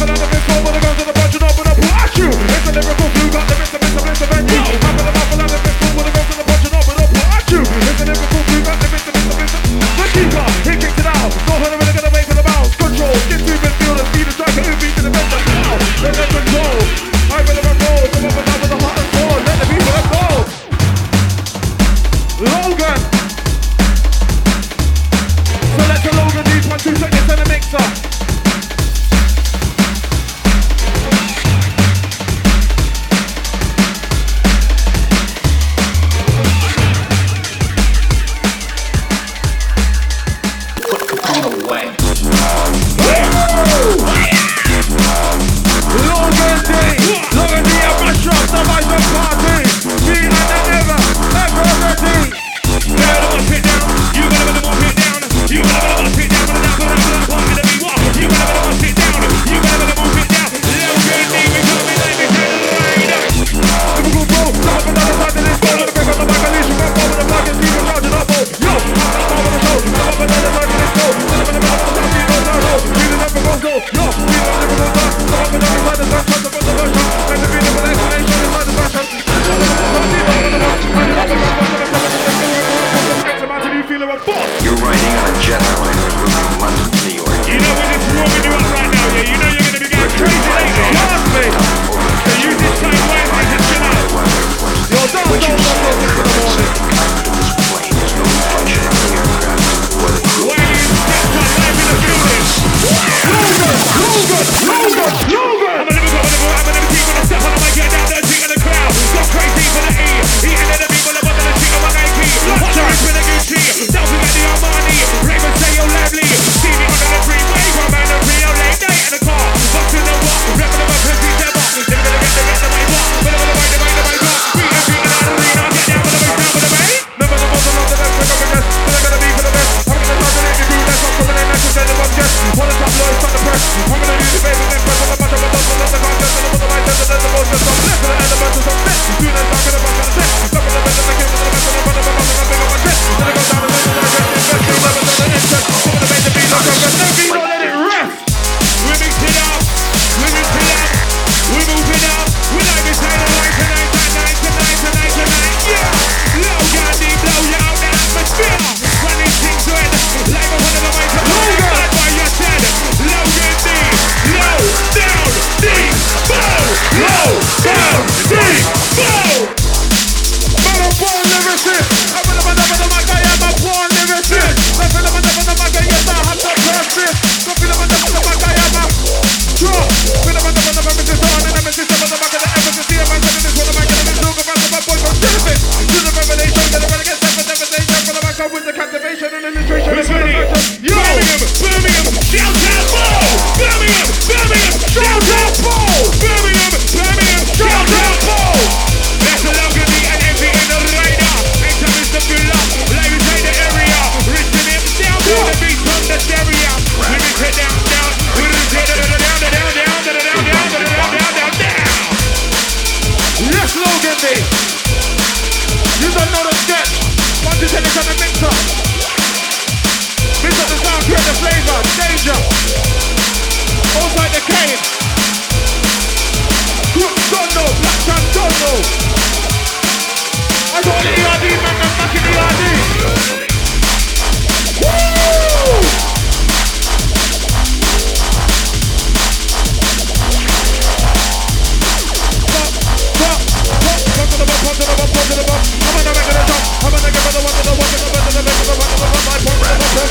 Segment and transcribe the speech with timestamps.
[0.00, 0.72] Nothing on the fifth floor, but
[1.04, 2.28] the bunch and open blast you.
[2.28, 3.29] It's a lyrical fusion.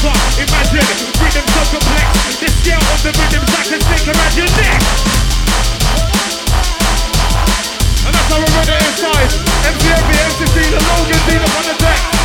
[0.00, 0.14] clever.
[0.38, 0.86] Imagine
[1.18, 2.38] rhythms so complex.
[2.38, 4.80] The scale of the rhythms I can think around your neck.
[8.06, 9.30] And that's how we run it inside.
[9.66, 12.17] MCMB, MCC, the Logan, Dean up on the deck.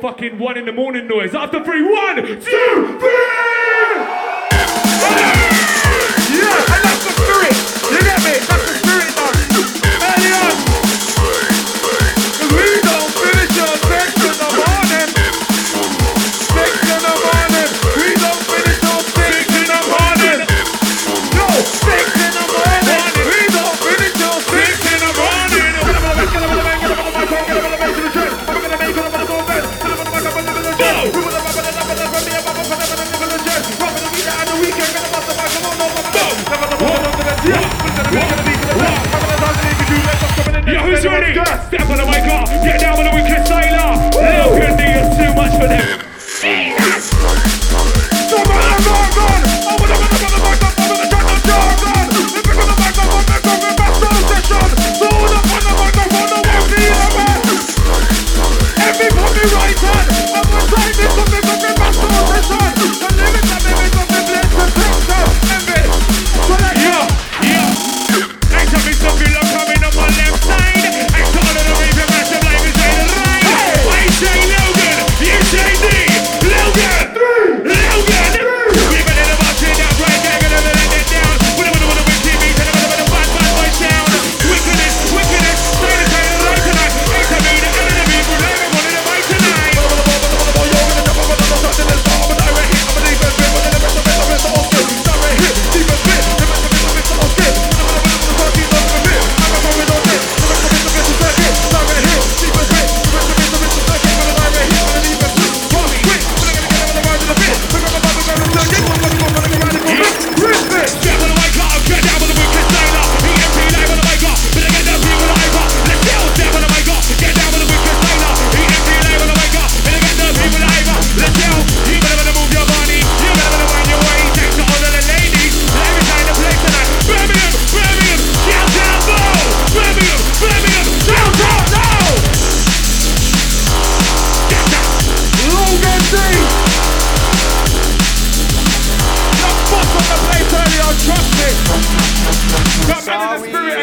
[0.00, 1.34] Fucking one in the morning noise.
[1.34, 2.98] After three, one, two!
[3.00, 4.33] Three.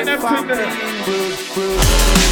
[0.02, 2.31] in a prison.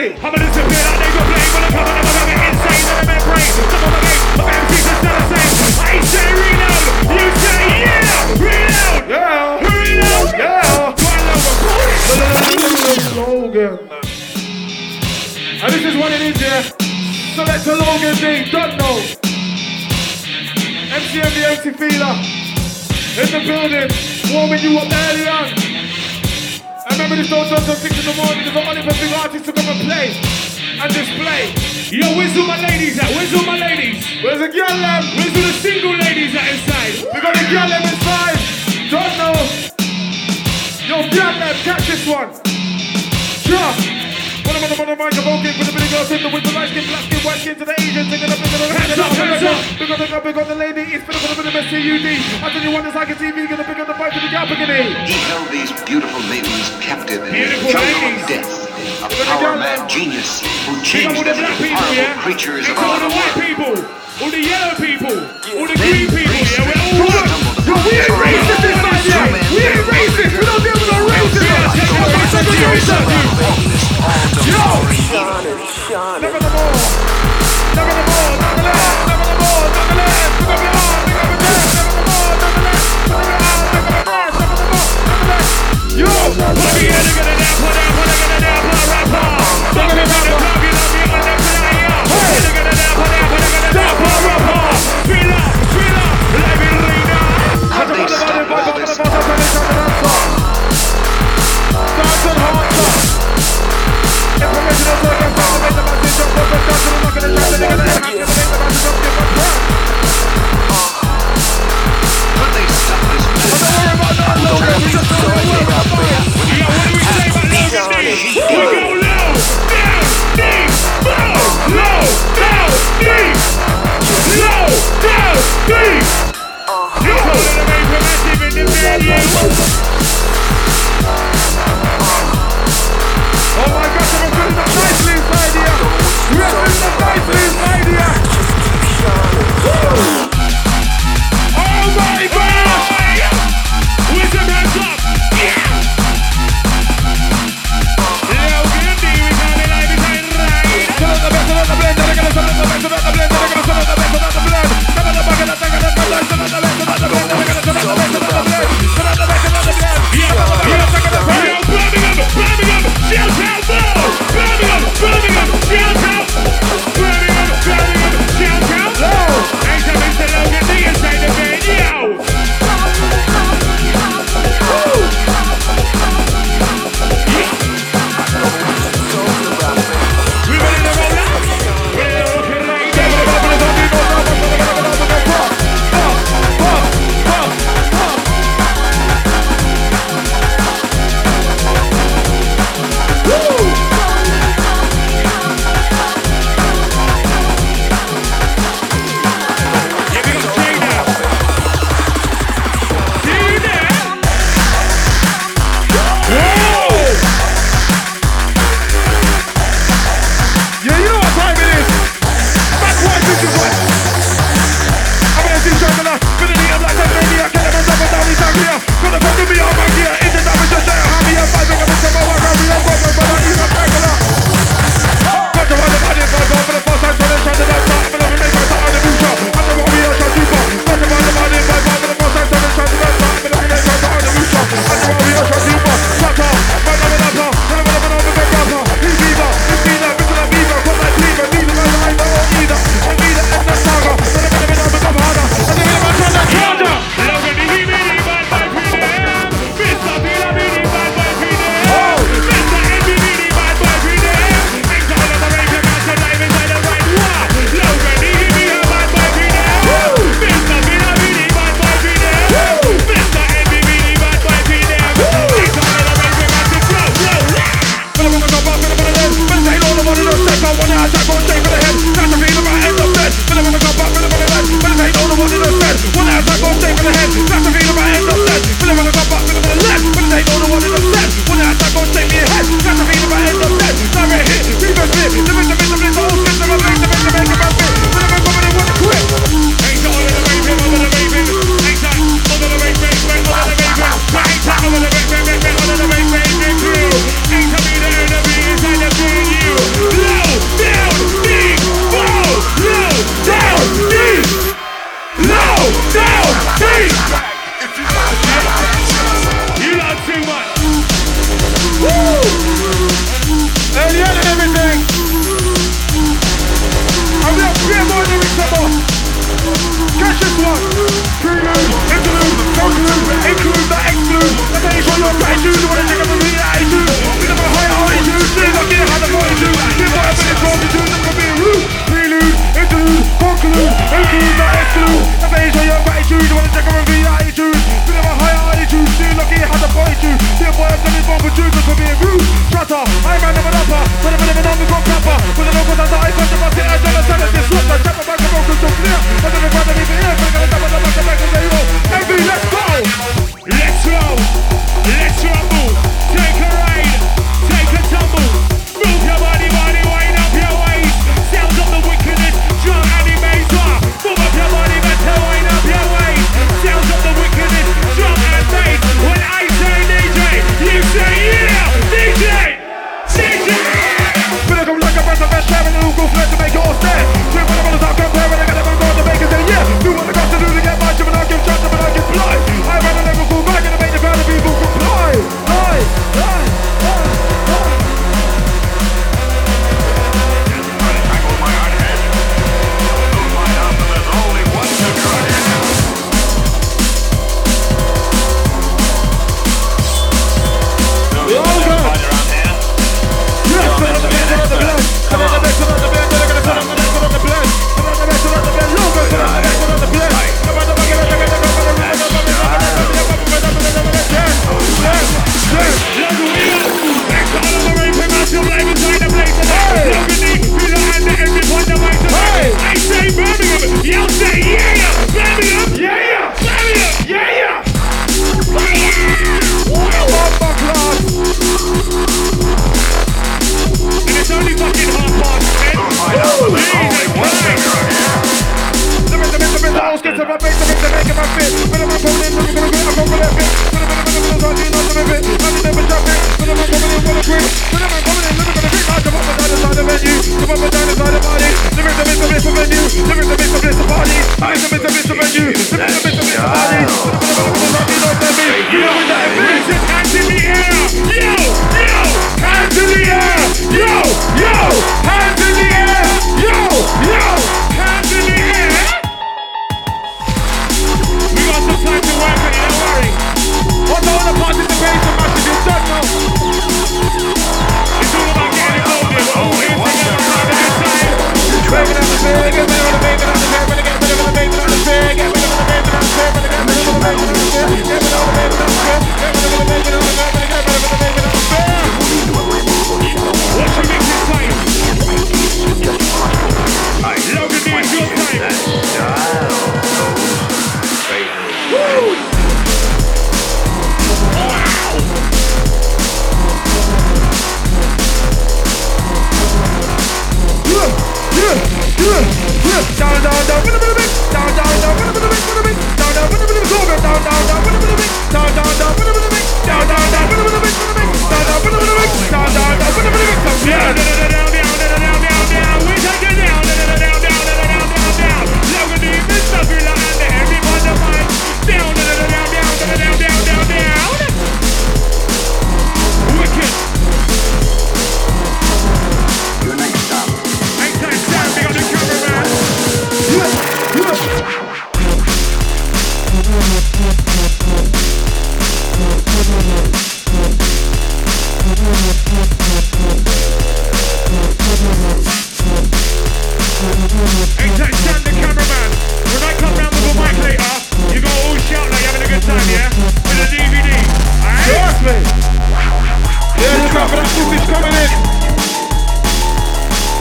[0.00, 0.16] see.
[0.16, 1.50] I'm a Lucifer, I need your blame.
[1.52, 3.52] When I come, I'm going insane in the membrane.
[3.52, 5.56] Some on the game, my MCs are still the same.
[5.80, 6.84] I say reload,
[7.16, 8.40] you say yeah.
[8.40, 9.60] Reload, yeah.
[9.60, 10.80] Reload, yeah.
[13.16, 13.74] Logan.
[15.62, 16.62] And this is what it is, yeah.
[17.36, 18.96] So that's a Logan D, don't know.
[20.96, 22.14] MCM the MC Feeler.
[23.20, 23.90] In the building,
[24.32, 25.69] warming you up early on.
[26.90, 28.42] I remember this door till 6 in the morning.
[28.42, 30.10] There's only for big artists to come and play
[30.82, 31.54] and display.
[31.94, 33.08] Yo, where's all my ladies at?
[33.14, 34.02] Where's all my ladies?
[34.24, 35.06] Where's the girl at?
[35.14, 37.06] Where's all the single ladies at inside?
[37.14, 38.38] We got a girl them inside.
[38.90, 39.38] Don't know.
[40.90, 42.34] Yo, girl at, catch this one.
[43.46, 43.99] Yeah
[44.70, 47.02] never from the microphone gig with the big girl sitting with the light skin, black
[47.02, 49.58] skin, white skin to the Asian, singing up into the hands up, hands up.
[49.78, 52.06] Big on the girl, big on the lady, it's been a bit of a CUD.
[52.06, 54.30] I tell you what, it's like a TV, gonna pick up the fight for the
[54.30, 54.94] gal bikini.
[55.10, 58.46] He held these beautiful ladies captive in the jungle of death.
[59.02, 62.22] A power man genius who changed them into horrible yeah?
[62.22, 63.74] creatures of all the white people,
[64.22, 65.16] all the yellow people,
[65.58, 67.49] all the green people, yeah, we're all one.
[67.70, 69.30] Yo, we ain't racist in my day.
[69.54, 70.34] We ain't racist.
[70.34, 71.70] We don't deal with no racism.
[72.34, 72.98] Segregation.
[75.88, 76.18] Yo.
[76.18, 76.74] Never the more.
[77.76, 78.29] Never the ball.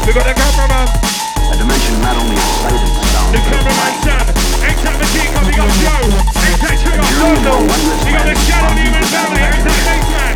[0.09, 0.89] We got the cameraman.
[0.89, 2.81] A dimension not only of sight
[3.13, 3.29] sound.
[3.29, 4.25] The cameraman Sam.
[4.65, 6.01] Anytime the team we got Joe.
[6.33, 7.61] Anytime Tree got Rondo.
[7.61, 9.37] We got the Shadow Demon family.
[9.37, 10.33] Anytime Ace Man.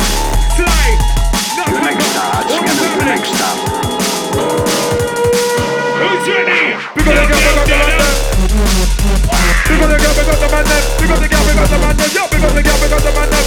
[0.54, 0.94] Slay.
[1.58, 2.46] Not your next star.
[2.54, 3.50] Your next star.
[5.98, 6.78] Who's ready?
[6.94, 8.14] We got the cameraman.
[9.66, 10.70] We got the man, we got the man.
[11.02, 13.10] We got the gap, we got the man we got the man, we got the
[13.10, 13.42] man the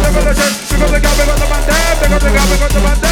[0.00, 0.48] the man the.
[0.70, 1.49] We got the gap, we got the
[2.10, 3.09] got the gun, we got the band.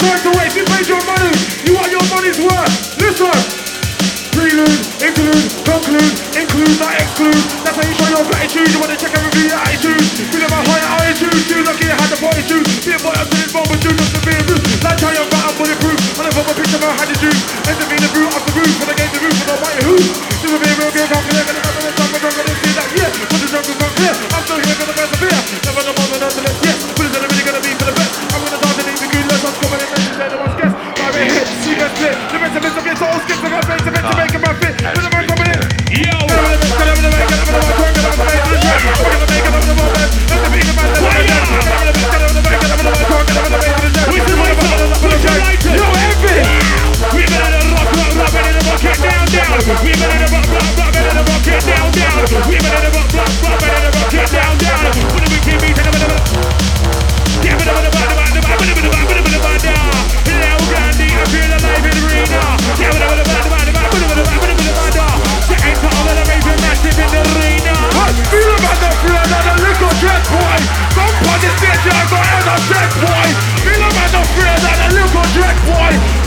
[0.00, 1.32] don't you paid your money,
[1.64, 2.72] you want your money's worth.
[3.00, 3.32] Listen.
[4.36, 4.68] Prelude,
[5.00, 7.40] include, conclude, include, not exclude.
[7.64, 8.68] That's how you show your gratitude.
[8.68, 9.96] You want to check and review your attitude.
[10.28, 11.40] Feeling my higher attitude.
[11.48, 12.64] Too lucky I had the fortitude.
[12.84, 14.64] Be a boy up to this moment, do not to be a brute.
[14.84, 16.20] Like how you're battle bulletproof.
[16.20, 17.32] I never want a picture of how to do.
[17.64, 18.72] End up being the brute off the roof.
[18.76, 19.96] When I gave the roof, to don't want your who.
[20.04, 21.65] This will be a real game, I'm gonna
[51.96, 52.20] down.
[52.44, 54.92] Women rock, rock, rock, rock, down, down.
[55.08, 56.36] Put the beat in the the
[57.36, 59.72] I feel alive in
[60.96, 61.56] the arena.
[61.56, 61.80] The
[66.86, 67.74] in the arena.
[68.28, 68.96] Feel about the
[69.96, 70.58] jet boy.
[70.92, 71.80] Don't put this as
[72.68, 73.26] jet boy.
[73.64, 74.22] Feel about the
[75.32, 76.25] jet boy.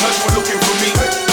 [0.00, 1.27] None were looking for me.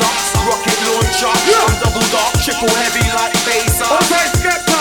[0.00, 1.62] Rocket launcher, yeah.
[1.62, 3.86] I'm double dark, triple heavy like phaser.
[4.02, 4.73] Okay, skip.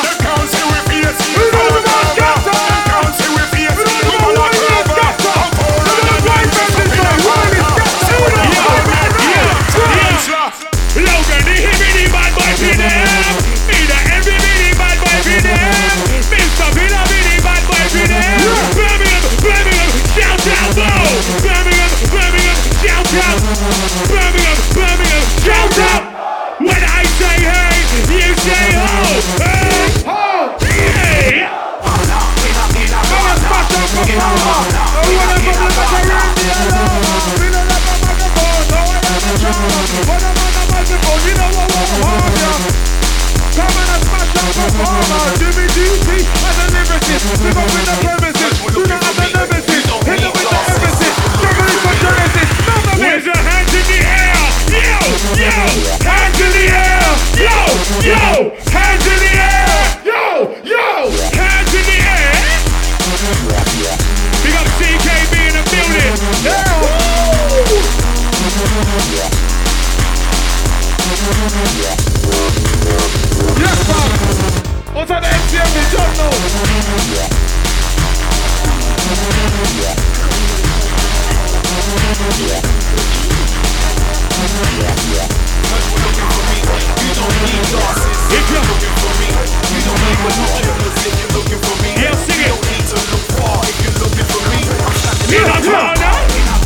[95.34, 96.14] In a corner,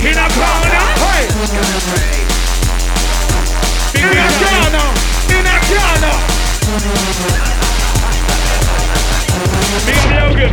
[0.10, 0.38] in a.
[9.86, 10.52] Big up Logan.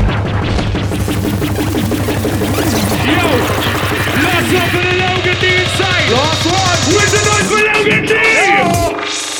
[3.09, 3.24] Yo,
[4.22, 6.07] last one for the Logan D inside.
[6.12, 6.78] Last one.
[6.95, 8.12] Where's the noise for Logan D?
[8.14, 9.34] Yeah.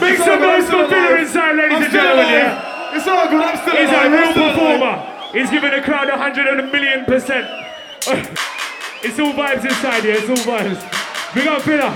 [0.00, 2.28] Make some noise for Villa inside, ladies I'm and gentlemen.
[2.28, 2.96] Yeah?
[2.96, 3.42] It's all good.
[3.42, 4.12] I'm still He's alive.
[4.12, 4.94] a real performer.
[4.94, 5.34] Alive.
[5.34, 7.46] He's giving the crowd hundred and a million percent.
[9.02, 10.14] it's all vibes inside here.
[10.14, 10.78] It's all vibes.
[11.34, 11.90] Big up Villa.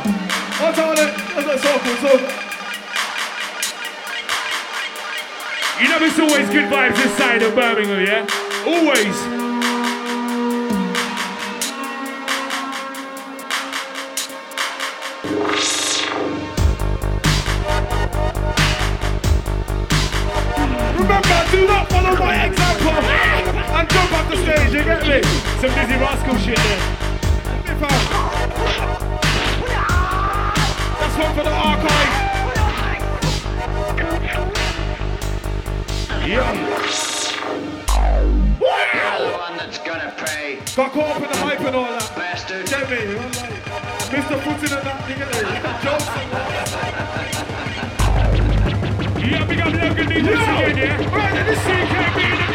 [0.60, 1.14] I'm telling it.
[1.38, 1.96] That's so cool.
[2.02, 2.10] So.
[5.80, 8.26] You know it's always good vibes inside of Birmingham, yeah?
[8.66, 9.37] Always.
[25.60, 26.82] Some Dizzee Rascal shit there.
[31.00, 32.12] That's one for the archive.
[36.28, 36.52] Yeah.
[38.60, 39.18] Wow.
[39.18, 40.60] The one that's gonna pay.
[40.76, 42.14] Got caught up in the hype and all that.
[42.14, 42.66] Bastard.
[42.66, 42.96] Get me.
[44.14, 44.38] Mr.
[44.38, 45.46] Putin and that nigga there.
[45.82, 46.26] Johnson.
[49.28, 50.18] Yeah, big up Logan DJ
[50.70, 51.16] again, yeah?
[51.16, 52.47] Right, this shit can't be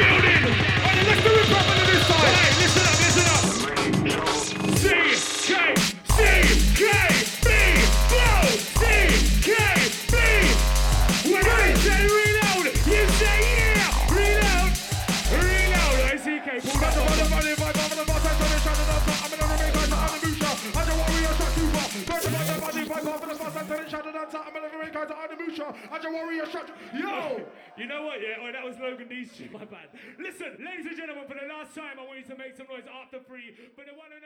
[27.43, 27.83] Yo!
[27.83, 28.39] You know what, yeah?
[28.39, 29.91] Oh, that was Logan D's my bad.
[30.15, 32.87] Listen, ladies and gentlemen, for the last time, I want you to make some noise
[32.87, 34.22] after three for the one and